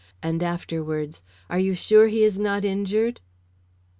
[0.23, 3.21] and afterwards: "Are you sure he is not injured?"